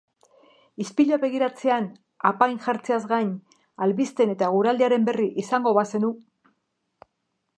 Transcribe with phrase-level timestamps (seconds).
[0.83, 1.89] Ispilua begiratzean
[2.29, 3.29] apain jartzeaz gain,
[3.87, 6.13] albisteen eta eguraldiaren berri izango bazenu?